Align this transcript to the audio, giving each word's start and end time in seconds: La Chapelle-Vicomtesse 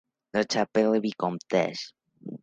La 0.33 0.41
Chapelle-Vicomtesse 0.51 1.93